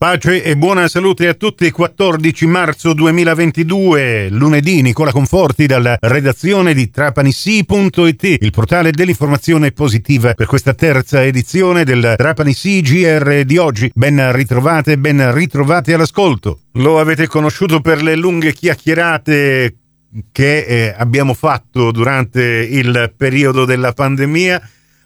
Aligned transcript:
Pace 0.00 0.42
e 0.42 0.56
buona 0.56 0.88
salute 0.88 1.28
a 1.28 1.34
tutti. 1.34 1.70
14 1.70 2.46
marzo 2.46 2.94
2022, 2.94 4.30
lunedì, 4.30 4.80
Nicola 4.80 5.12
Conforti 5.12 5.66
dalla 5.66 5.98
redazione 6.00 6.72
di 6.72 6.88
trapanissi.it, 6.88 8.22
il 8.40 8.50
portale 8.50 8.92
dell'informazione 8.92 9.72
positiva 9.72 10.32
per 10.32 10.46
questa 10.46 10.72
terza 10.72 11.22
edizione 11.22 11.84
del 11.84 12.14
Trapanissi 12.16 12.80
GR 12.80 13.42
di 13.44 13.58
oggi. 13.58 13.90
Ben 13.94 14.32
ritrovate, 14.32 14.96
ben 14.96 15.34
ritrovate 15.34 15.92
all'ascolto. 15.92 16.60
Lo 16.76 16.98
avete 16.98 17.26
conosciuto 17.26 17.82
per 17.82 18.02
le 18.02 18.16
lunghe 18.16 18.54
chiacchierate 18.54 19.76
che 20.32 20.64
eh, 20.64 20.94
abbiamo 20.96 21.34
fatto 21.34 21.90
durante 21.90 22.42
il 22.42 23.12
periodo 23.14 23.66
della 23.66 23.92
pandemia 23.92 24.62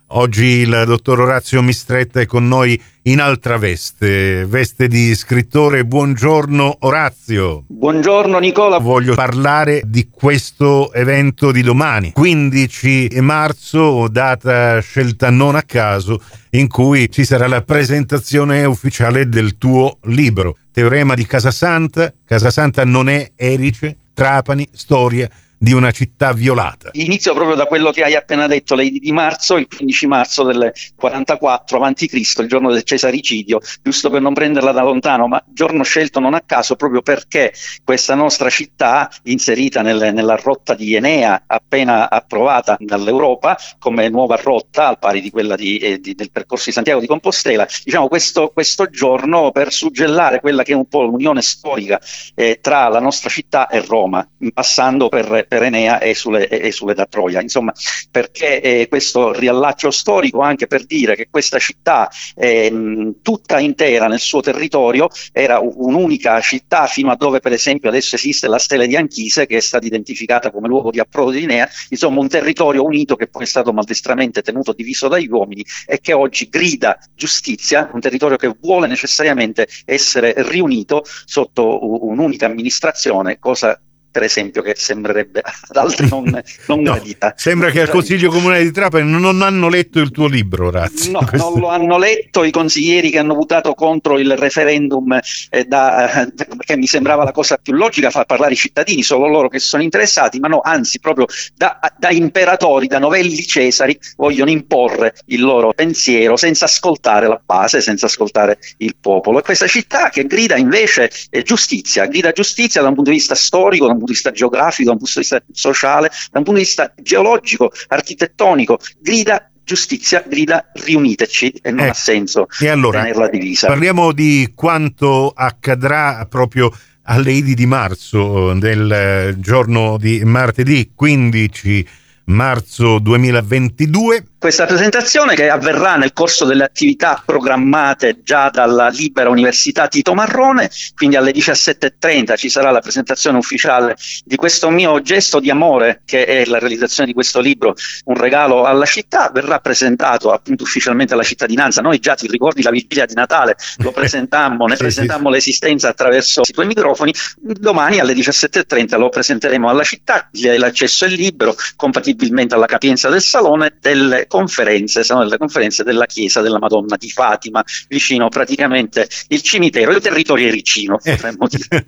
Oggi 0.09 0.45
il 0.45 0.83
dottor 0.87 1.21
Orazio 1.21 1.63
Mistretta 1.63 2.21
è 2.21 2.27
con 2.27 2.47
noi 2.47 2.81
in 3.05 3.21
altra 3.21 3.57
veste, 3.57 4.45
veste 4.45 4.87
di 4.87 5.15
scrittore. 5.15 5.87
Buongiorno 5.87 6.77
Orazio. 6.81 7.65
Buongiorno 7.67 8.39
Nicola. 8.39 8.79
Voglio 8.79 9.15
parlare 9.15 9.83
di 9.87 10.09
questo 10.11 10.93
evento 10.93 11.51
di 11.51 11.63
domani, 11.63 12.13
15 12.13 13.09
marzo, 13.23 14.07
data 14.09 14.79
scelta 14.81 15.31
non 15.31 15.57
a 15.57 15.63
caso, 15.63 16.21
in 16.51 16.69
cui 16.69 17.11
ci 17.11 17.25
sarà 17.25 17.49
la 17.49 17.63
presentazione 17.63 18.63
ufficiale 18.67 19.27
del 19.27 19.57
tuo 19.57 19.99
libro. 20.03 20.59
Teorema 20.71 21.15
di 21.15 21.27
Casasanta. 21.27 22.13
Casasanta 22.27 22.85
non 22.85 23.09
è 23.09 23.33
Erice, 23.35 23.97
Trapani, 24.13 24.69
storia 24.71 25.29
di 25.65 25.73
una 25.73 25.91
città 25.93 26.35
violata. 26.35 26.91
Inizio 26.93 27.33
proprio 27.33 27.57
da 27.57 27.65
quello 27.65 27.91
che 27.91 28.05
hai 28.05 28.15
appena 28.15 28.47
detto, 28.47 28.75
lei 28.75 28.91
di 28.91 29.13
marzo, 29.13 29.57
il 29.57 29.67
15 29.67 30.07
marzo 30.07 30.43
del 30.43 30.71
44 30.95 31.81
a.C., 31.81 32.13
il 32.13 32.47
giorno 32.47 32.71
del 32.71 32.83
cesaricidio, 32.83 33.61
giusto 33.83 34.11
per 34.11 34.21
non 34.21 34.35
prenderla 34.35 34.73
da 34.73 34.83
lontano, 34.83 35.27
ma 35.27 35.43
giorno 35.47 35.83
scelto 35.83 36.21
non 36.21 36.35
a 36.35 36.43
caso 36.43 36.77
proprio 36.77 37.01
perché 37.01 37.55
questa 37.83 38.15
nostra 38.15 38.51
città, 38.51 39.11
inserita 39.23 39.81
nel, 39.81 40.13
nella 40.13 40.37
rotta 40.37 40.75
di 40.75 40.95
Enea, 40.95 41.45
appena 41.47 42.11
approvata 42.11 42.77
dall'Europa 42.79 43.57
come 43.79 44.11
nuova 44.11 44.37
rotta, 44.37 44.89
al 44.89 44.99
pari 44.99 45.23
di 45.23 45.31
quella 45.31 45.57
di, 45.57 45.79
eh, 45.79 45.99
di, 45.99 46.15
del 46.15 46.31
percorso 46.31 46.65
di 46.67 46.73
Santiago 46.73 47.01
di 47.01 47.07
Compostela, 47.07 47.67
diciamo 47.83 48.09
questo, 48.09 48.51
questo, 48.53 48.91
giorno 48.91 49.51
per 49.51 49.73
suggellare 49.73 50.41
quella 50.41 50.63
che 50.63 50.73
è 50.73 50.77
un 50.77 50.87
po' 50.87 51.05
l'unione 51.05 51.41
storica 51.41 51.99
eh, 52.35 52.59
tra 52.61 52.87
la 52.89 53.01
nostra 53.01 53.31
città 53.31 53.67
e 53.69 53.81
Roma, 53.81 54.29
passando 54.53 55.09
per 55.09 55.47
per 55.54 55.54
Enea 55.63 56.03
esule, 56.03 56.49
esule 56.49 56.95
da 56.95 57.07
Troia. 57.07 57.41
Insomma, 57.41 57.73
perché 58.11 58.61
eh, 58.61 58.89
questo 58.89 59.33
riallaccio 59.33 59.91
storico 59.91 60.41
anche 60.41 60.67
per 60.67 60.85
dire 60.85 61.15
che 61.15 61.29
questa 61.31 61.59
città 61.59 62.11
eh, 62.35 63.15
tutta 63.23 63.59
intera 63.59 64.07
nel 64.07 64.21
suo 64.21 64.41
territorio 64.41 65.09
era 65.33 65.59
un'unica 65.59 66.41
città 66.41 66.87
fino 66.87 67.11
a 67.11 67.17
dove 67.17 67.41
per 67.41 67.53
esempio 67.53 67.89
adesso 67.89 68.17
esiste 68.17 68.49
la 68.49 68.59
stella 68.59 68.87
di 68.87 68.97
Anchise 68.97 69.47
che 69.47 69.57
è 69.57 69.61
stata 69.61 69.87
identificata 69.87 70.51
come 70.51 70.69
luogo 70.69 70.91
di 70.91 71.01
approdo 71.01 71.31
di 71.31 71.43
Enea, 71.43 71.69
insomma 71.89 72.21
un 72.21 72.29
territorio 72.29 72.85
unito 72.85 73.17
che 73.17 73.29
poi 73.29 73.43
è 73.45 73.47
stato 73.47 73.73
maldestramente 73.73 74.43
tenuto 74.43 74.73
diviso 74.73 75.09
dagli 75.09 75.29
uomini 75.29 75.65
e 75.87 76.01
che 76.01 76.13
oggi 76.13 76.49
grida 76.49 76.99
giustizia, 77.15 77.91
un 77.93 78.01
territorio 78.01 78.37
che 78.37 78.55
vuole 78.61 78.87
necessariamente 78.87 79.67
essere 79.85 80.35
riunito 80.37 81.05
sotto 81.25 82.07
un'unica 82.07 82.47
amministrazione, 82.47 83.39
cosa 83.39 83.79
per 84.15 84.23
esempio, 84.23 84.63
che 84.63 84.75
sembrerebbe 84.77 85.43
ad 85.43 85.77
altri 85.77 86.09
non, 86.09 86.23
non 86.67 86.81
no, 86.83 86.93
gradita. 86.93 87.35
Sembra 87.37 87.73
che 87.73 87.81
al 87.81 87.89
Consiglio 87.89 88.31
Comunale 88.31 88.63
di 88.63 88.71
Trapani 88.71 89.11
non 89.11 89.43
hanno 89.43 89.69
letto 89.69 89.99
il 89.99 90.13
tuo 90.13 90.29
libro, 90.29 90.71
Razzi. 90.71 91.11
No, 91.11 91.19
Questo... 91.27 91.51
non 91.51 91.59
lo 91.59 91.69
hanno 91.69 91.99
letto 91.99 92.45
i 92.45 92.53
consiglieri 92.53 93.11
che 93.11 93.19
hanno 93.19 93.35
votato 93.35 93.75
contro 93.75 94.17
il 94.21 94.37
referendum, 94.37 95.19
eh, 95.51 95.65
da, 95.65 96.23
eh, 96.23 96.33
perché 96.33 96.77
mi 96.77 96.87
sembrava 96.87 97.25
la 97.25 97.33
cosa 97.33 97.57
più 97.57 97.73
logica 97.73 98.11
far 98.11 98.25
parlare 98.25 98.53
i 98.53 98.57
cittadini, 98.57 99.03
solo 99.03 99.27
loro 99.27 99.49
che 99.49 99.59
sono 99.59 99.83
interessati, 99.83 100.39
ma 100.39 100.47
no, 100.47 100.61
anzi, 100.63 101.01
proprio 101.01 101.27
da, 101.57 101.81
da 101.99 102.11
imperatori, 102.11 102.87
da 102.87 103.01
novelli 103.01 103.45
Cesari, 103.45 103.99
vogliono 104.17 104.51
imporre 104.51 105.15
il 105.27 105.41
loro 105.41 105.73
pensiero 105.73 106.37
senza 106.37 106.67
ascoltare 106.67 107.27
la 107.27 107.41
base, 107.45 107.81
senza 107.81 108.07
ascoltare 108.07 108.59
il 108.77 108.95
popolo. 109.01 109.41
E 109.41 109.43
questa 109.43 109.67
città 109.67 110.09
che 110.09 110.25
grida 110.25 110.57
invece 110.57 111.11
eh, 111.31 111.43
giustizia, 111.43 112.07
grida 112.07 112.31
giustizia 112.31 112.81
da 112.81 112.87
un 112.89 112.95
punto 112.95 113.11
di 113.11 113.17
vista 113.17 113.35
storico, 113.35 113.87
da 113.87 113.93
un 113.93 113.99
punto 113.99 114.04
di 114.04 114.04
vista 114.04 114.04
geografico, 114.33 114.89
da 114.89 114.93
un 114.93 114.99
punto 114.99 115.13
di 115.15 115.21
vista 115.21 115.43
sociale, 115.53 116.09
da 116.31 116.39
un 116.39 116.45
punto 116.45 116.61
di 116.61 116.67
vista 116.67 116.93
geologico, 117.01 117.73
architettonico, 117.89 118.79
grida 119.01 119.49
giustizia 119.65 120.23
grida 120.27 120.71
riuniteci 120.75 121.61
e 121.63 121.71
non 121.71 121.87
eh, 121.87 121.89
ha 121.89 121.95
senso 121.95 122.47
e 122.61 122.69
allora, 122.69 123.01
tenerla 123.01 123.29
divisa. 123.29 123.67
Parliamo 123.67 124.13
di 124.13 124.53
quanto 124.55 125.33
accadrà 125.35 126.27
proprio 126.29 126.71
alle 127.05 127.33
Idi 127.33 127.55
di 127.55 127.67
marzo 127.67 128.53
del 128.55 129.35
giorno 129.39 129.97
di 129.99 130.23
martedì 130.25 130.93
15 130.95 131.87
marzo 132.27 132.99
2022 132.99 134.25
questa 134.45 134.67
presentazione 134.67 135.35
che 135.35 135.49
avverrà 135.49 135.97
nel 135.97 136.13
corso 136.13 136.45
delle 136.45 136.65
attività 136.65 137.23
programmate 137.25 138.21
già 138.23 138.51
dalla 138.51 138.89
Libera 138.89 139.31
Università 139.31 139.89
Tito 139.89 140.13
Marrone, 140.13 140.69
quindi 140.95 141.17
alle 141.17 141.31
17.30 141.31 142.37
ci 142.37 142.51
sarà 142.51 142.71
la 142.71 142.81
presentazione 142.81 143.39
ufficiale 143.39 143.97
di 144.23 144.37
questo 144.37 144.69
mio 144.69 145.01
gesto 145.01 145.41
di 145.41 145.49
amore 145.49 146.03
che 146.05 146.27
è 146.27 146.45
la 146.45 146.59
realizzazione 146.59 147.09
di 147.09 147.15
questo 147.15 147.41
libro, 147.41 147.75
un 148.05 148.17
regalo 148.17 148.67
alla 148.67 148.85
città, 148.85 149.31
verrà 149.33 149.61
presentato 149.61 150.31
appunto 150.31 150.65
ufficialmente 150.65 151.15
alla 151.15 151.23
cittadinanza. 151.23 151.81
Noi 151.81 151.99
già 151.99 152.15
ti 152.15 152.27
ricordi 152.27 152.61
la 152.61 152.71
vigilia 152.71 153.07
di 153.07 153.15
Natale, 153.15 153.57
lo 153.79 153.93
presentammo, 153.97 154.67
ne 154.67 154.77
presentammo 154.77 155.31
l'esistenza 155.31 155.89
attraverso 155.89 156.43
i 156.47 156.53
tuoi 156.53 156.67
microfoni, 156.67 157.15
domani 157.41 157.99
alle 157.99 158.13
17.30 158.13 158.99
lo 158.99 159.09
presenteremo 159.09 159.71
alla 159.71 159.85
città, 159.85 160.29
l'accesso 160.33 161.07
è 161.07 161.09
libero, 161.09 161.57
compatibilmente 161.77 162.55
alla 162.55 162.67
capienza 162.67 163.09
del 163.09 163.23
salone, 163.23 163.79
delle 163.81 164.27
conferenze, 164.35 165.05
sono 165.05 165.23
delle 165.23 165.39
conferenze 165.39 165.85
della 165.85 166.07
chiesa 166.07 166.41
della 166.41 166.59
Madonna 166.59 166.97
di 166.99 167.09
Fatima, 167.09 167.63
vicino 167.87 168.29
praticamente 168.29 169.09
il 169.29 169.43
cimitero, 169.43 169.93
il 169.93 170.01
territorio 170.01 170.49
ericino, 170.49 170.99
eh. 171.01 171.13
potremmo 171.13 171.47
dire. 171.47 171.87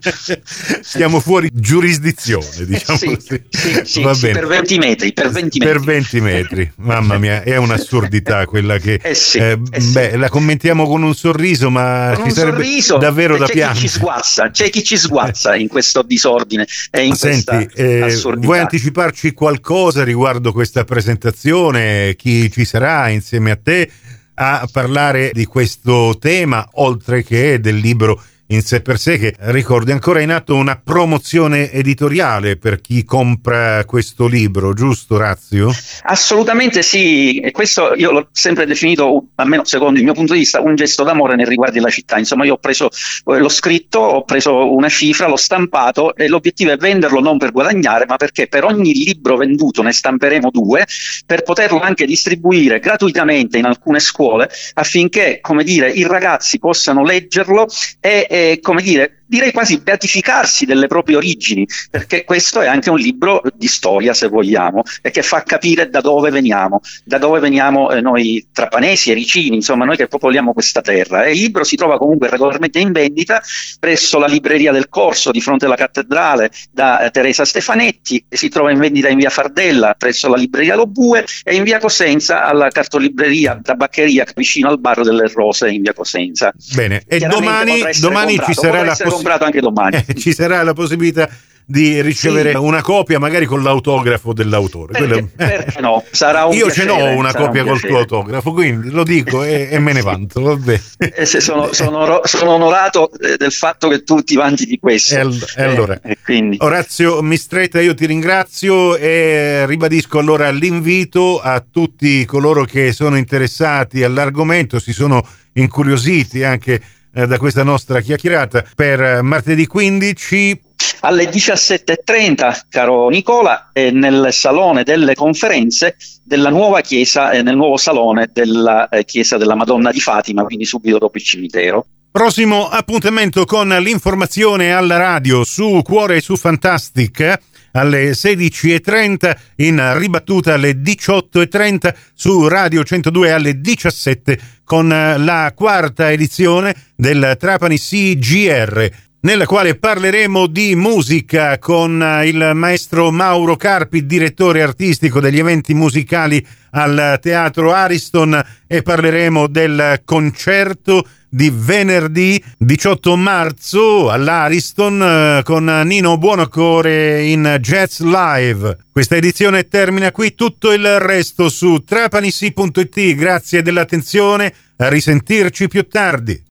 Siamo 0.81 1.19
fuori 1.19 1.51
giurisdizione, 1.53 2.67
diciamo 2.67 2.99
sì, 2.99 3.07
così. 3.07 3.43
Sì, 3.51 3.81
sì, 3.85 4.03
Va 4.03 4.15
bene. 4.15 4.33
per 4.33 4.47
20 4.47 4.79
metri, 4.79 5.13
per 5.13 5.31
20 5.31 5.59
metri. 5.59 5.75
Per 5.75 5.85
20 5.85 6.21
metri, 6.21 6.73
mamma 6.77 7.19
mia, 7.19 7.43
è 7.43 7.57
un'assurdità 7.57 8.47
quella 8.47 8.79
che... 8.79 9.01
Eh 9.03 9.15
sì, 9.15 9.39
eh, 9.39 9.59
eh 9.69 9.81
beh, 9.81 10.17
la 10.17 10.29
commentiamo 10.29 10.87
con 10.87 11.03
un 11.03 11.17
sorriso, 11.17 11.69
ma 11.69 12.13
con 12.15 12.29
ci 12.29 12.31
sarebbe 12.31 12.63
sorriso, 12.63 12.97
davvero 12.99 13.37
da 13.37 13.47
piangere. 13.47 13.75
Chi 13.75 13.81
ci 13.81 13.89
sguazza, 13.89 14.51
c'è 14.51 14.71
chi 14.71 14.85
ci 14.85 14.97
sguazza 14.97 15.57
in 15.57 15.67
questo 15.67 16.03
disordine 16.03 16.65
e 16.93 17.05
in 17.05 17.17
Senti, 17.17 17.69
eh, 17.75 18.21
vuoi 18.37 18.61
anticiparci 18.61 19.33
qualcosa 19.33 20.05
riguardo 20.05 20.53
questa 20.53 20.85
presentazione? 20.85 22.15
Chi 22.27 22.51
ci 22.51 22.65
sarà 22.65 23.09
insieme 23.11 23.53
a 23.53 23.57
te 23.57 23.89
a 24.35 24.69
parlare 24.73 25.31
di 25.33 25.45
questo 25.45 26.17
tema, 26.19 26.69
oltre 26.73 27.23
che 27.23 27.61
del 27.61 27.77
libro 27.77 28.21
in 28.49 28.63
sé 28.63 28.81
per 28.81 28.99
sé 28.99 29.19
che 29.19 29.35
ricordi 29.39 29.91
ancora 29.91 30.21
in 30.21 30.31
atto 30.31 30.55
una 30.55 30.81
promozione 30.83 31.73
editoriale 31.73 32.57
per 32.57 32.81
chi 32.81 33.03
compra 33.03 33.85
questo 33.85 34.27
libro, 34.27 34.73
giusto 34.73 35.17
Razio? 35.17 35.73
Assolutamente 36.03 36.83
sì, 36.83 37.41
e 37.41 37.51
questo 37.51 37.95
io 37.95 38.13
l'ho 38.13 38.29
sempre 38.31 38.67
definito, 38.67 39.29
almeno 39.37 39.65
secondo 39.65 39.99
il 39.99 40.05
mio 40.05 40.15
punto 40.15 40.35
di 40.35 40.41
vista, 40.41 40.61
un 40.61 40.77
gesto 40.77 41.03
d'amore 41.03 41.35
nei 41.35 41.47
riguardi 41.47 41.79
della 41.79 41.91
città. 41.91 42.19
Insomma, 42.19 42.45
io 42.45 42.55
ho 42.55 42.59
preso, 42.59 42.89
eh, 42.89 43.39
l'ho 43.39 43.49
scritto, 43.49 43.99
ho 43.99 44.25
preso 44.25 44.73
una 44.73 44.89
cifra, 44.89 45.27
l'ho 45.27 45.37
stampato 45.37 46.15
e 46.15 46.29
l'obiettivo 46.29 46.71
è 46.71 46.77
venderlo 46.77 47.21
non 47.21 47.39
per 47.39 47.51
guadagnare, 47.51 48.07
ma 48.07 48.17
perché 48.17 48.47
per 48.47 48.65
ogni 48.65 48.93
libro 48.93 49.37
venduto 49.37 49.83
ne 49.83 49.93
stamperemo 49.93 50.51
due, 50.51 50.87
per 51.25 51.43
poterlo 51.43 51.81
anche 51.81 52.07
distribuire 52.07 52.79
gratuitamente 52.79 53.59
in 53.59 53.65
alcune 53.65 53.99
scuole 53.99 54.49
affinché, 54.75 55.41
come 55.41 55.65
dire, 55.65 55.91
i 55.91 56.07
ragazzi 56.07 56.59
possano 56.59 57.03
leggerlo 57.03 57.67
e 58.01 58.27
eh, 58.37 58.61
come 58.61 58.83
dire, 58.83 59.25
direi 59.27 59.53
quasi 59.53 59.81
beatificarsi 59.81 60.65
delle 60.65 60.87
proprie 60.87 61.17
origini, 61.17 61.67
perché 61.91 62.25
questo 62.25 62.61
è 62.61 62.67
anche 62.67 62.91
un 62.91 62.99
libro 62.99 63.43
di 63.55 63.67
storia, 63.67 64.15
se 64.15 64.29
vogliamo, 64.29 64.83
e 65.03 65.11
che 65.11 65.23
fa 65.23 65.43
capire 65.43 65.89
da 65.91 66.01
dove 66.01 66.31
veniamo, 66.31 66.81
da 67.05 67.19
dove 67.19 67.41
veniamo 67.41 67.91
eh, 67.91 68.01
noi 68.01 68.47
trapanesi, 68.53 69.11
ericini, 69.11 69.57
insomma, 69.57 69.85
noi 69.85 69.97
che 69.97 70.07
popoliamo 70.07 70.53
questa 70.53 70.81
terra. 70.81 71.25
E 71.25 71.33
il 71.33 71.39
libro 71.39 71.65
si 71.65 71.77
trova 71.77 71.99
comunque 71.99 72.31
regolarmente 72.31 72.79
in 72.79 72.93
vendita 72.93 73.43
presso 73.79 74.19
la 74.19 74.27
libreria 74.27 74.73
del 74.73 74.89
Corso, 74.89 75.31
di 75.31 75.41
fronte 75.41 75.67
alla 75.67 75.77
cattedrale, 75.77 76.51
da 76.71 77.01
eh, 77.01 77.11
Teresa 77.11 77.45
Stefanetti, 77.45 78.25
si 78.29 78.49
trova 78.49 78.71
in 78.71 78.79
vendita 78.79 79.09
in 79.09 79.19
via 79.19 79.31
Fardella, 79.31 79.95
presso 79.99 80.29
la 80.29 80.37
libreria 80.37 80.77
Lobue, 80.77 81.25
e 81.43 81.55
in 81.55 81.65
via 81.65 81.79
Cosenza, 81.79 82.45
alla 82.45 82.69
cartolibreria 82.69 83.59
tabaccheria 83.63 84.25
vicino 84.35 84.69
al 84.69 84.79
bar 84.79 85.03
delle 85.03 85.29
Rose 85.33 85.69
in 85.69 85.83
via 85.83 85.93
Cosenza. 85.93 86.53
Bene, 86.75 87.03
e 87.07 87.19
domani, 87.19 87.83
domani 88.01 88.39
ci 88.45 88.55
sarà 88.55 88.83
la 88.83 88.97
possibilità 88.97 89.16
comprato 89.17 89.45
anche 89.45 89.61
domani. 89.61 90.05
Eh, 90.07 90.15
ci 90.15 90.33
sarà 90.33 90.63
la 90.63 90.73
possibilità 90.73 91.29
di 91.69 92.01
ricevere 92.01 92.53
sì. 92.53 92.57
una 92.59 92.81
copia 92.81 93.19
magari 93.19 93.45
con 93.45 93.63
l'autografo 93.63 94.33
dell'autore. 94.33 94.93
Perché, 94.93 95.09
Quello... 95.09 95.29
perché 95.35 95.81
no? 95.81 96.05
Sarà 96.13 96.45
un 96.45 96.55
Io 96.55 96.67
piacere, 96.67 96.91
ce 96.91 96.97
n'ho 96.97 97.17
una 97.17 97.35
copia 97.35 97.63
un 97.63 97.69
col 97.69 97.81
tuo 97.81 97.99
autografo, 97.99 98.53
quindi 98.53 98.91
lo 98.91 99.03
dico 99.03 99.43
e, 99.43 99.69
e 99.71 99.79
me 99.81 99.93
ne 99.93 100.01
vanto. 100.01 100.59
Eh, 100.99 101.27
sono, 101.27 101.73
sono, 101.73 102.21
sono, 102.23 102.51
onorato 102.53 103.11
eh, 103.19 103.37
del 103.37 103.51
fatto 103.51 103.89
che 103.89 104.05
tu 104.05 104.23
ti 104.23 104.37
vanti 104.37 104.65
di 104.65 104.79
questo. 104.79 105.17
E, 105.17 105.19
al, 105.19 105.45
e 105.57 105.63
allora, 105.63 106.01
eh. 106.03 106.57
Orazio 106.59 107.21
Mistretta, 107.23 107.81
io 107.81 107.95
ti 107.95 108.07
ringrazio 108.07 108.97
e 108.97 109.67
ribadisco 109.67 110.21
allora 110.21 110.51
l'invito 110.51 111.41
a 111.41 111.61
tutti 111.69 112.25
coloro 112.27 112.65
che 112.65 112.93
sono 112.93 113.17
interessati 113.17 114.05
all'argomento, 114.05 114.79
si 114.79 114.93
sono 114.93 115.27
incuriositi 115.55 116.45
anche 116.45 116.81
eh, 117.17 117.27
da 117.27 117.39
questa 117.39 117.63
nostra 117.63 118.01
chiacchierata 118.01 118.63
per 118.75 119.23
martedì 119.23 119.67
15 119.67 120.61
alle 121.01 121.25
17.30, 121.25 122.63
caro 122.69 123.09
Nicola, 123.09 123.71
eh, 123.73 123.91
nel 123.91 124.29
salone 124.33 124.83
delle 124.83 125.15
conferenze 125.15 125.97
della 126.23 126.51
nuova 126.51 126.81
chiesa, 126.81 127.31
eh, 127.31 127.43
nel 127.43 127.57
nuovo 127.57 127.77
salone 127.77 128.29
della 128.33 128.89
eh, 128.89 129.05
chiesa 129.05 129.37
della 129.37 129.55
Madonna 129.55 129.91
di 129.91 130.01
Fatima, 130.01 130.45
quindi 130.45 130.65
subito 130.65 130.99
dopo 130.99 131.17
il 131.17 131.25
cimitero. 131.25 131.87
Prossimo 132.17 132.67
appuntamento 132.71 133.45
con 133.45 133.69
l'informazione 133.69 134.73
alla 134.73 134.97
radio 134.97 135.45
su 135.45 135.83
Cuore 135.85 136.17
e 136.17 136.21
su 136.23 136.35
Fantastic 136.35 137.41
alle 137.73 138.13
16.30, 138.13 139.37
in 139.57 139.93
ribattuta 139.99 140.55
alle 140.55 140.81
18.30 140.81 141.95
su 142.15 142.49
Radio 142.49 142.85
102 142.85 143.33
alle 143.33 143.61
17 143.61 144.39
con 144.65 144.89
la 144.89 145.53
quarta 145.55 146.11
edizione 146.11 146.75
del 146.97 147.37
Trapani 147.39 147.79
CGR 147.79 148.91
nella 149.21 149.47
quale 149.47 149.77
parleremo 149.77 150.47
di 150.47 150.75
musica 150.77 151.59
con 151.59 152.23
il 152.25 152.53
maestro 152.55 153.11
Mauro 153.11 153.57
Carpi, 153.57 154.07
direttore 154.07 154.63
artistico 154.63 155.21
degli 155.21 155.39
eventi 155.39 155.75
musicali 155.75 156.45
al 156.71 157.19
Teatro 157.21 157.73
Ariston 157.73 158.41
e 158.67 158.83
parleremo 158.83 159.47
del 159.47 160.03
concerto 160.05 161.07
di 161.29 161.53
venerdì 161.55 162.43
18 162.57 163.17
marzo 163.17 164.11
all'Ariston 164.11 165.03
eh, 165.03 165.43
con 165.43 165.65
Nino 165.85 166.17
Buonocore 166.17 167.25
in 167.25 167.59
Jazz 167.61 168.01
Live. 168.01 168.79
Questa 168.91 169.17
edizione 169.17 169.69
termina 169.69 170.13
qui, 170.13 170.35
tutto 170.35 170.73
il 170.73 170.99
resto 170.99 171.49
su 171.49 171.83
trapanissi.it. 171.85 173.15
Grazie 173.15 173.61
dell'attenzione, 173.63 174.55
a 174.77 174.89
risentirci 174.89 175.69
più 175.69 175.87
tardi. 175.89 176.43